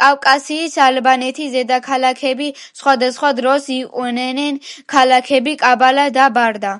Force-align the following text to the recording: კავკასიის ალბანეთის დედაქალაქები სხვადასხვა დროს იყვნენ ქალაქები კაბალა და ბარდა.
კავკასიის 0.00 0.76
ალბანეთის 0.84 1.50
დედაქალაქები 1.56 2.46
სხვადასხვა 2.62 3.32
დროს 3.40 3.68
იყვნენ 3.76 4.42
ქალაქები 4.94 5.56
კაბალა 5.64 6.08
და 6.18 6.30
ბარდა. 6.38 6.72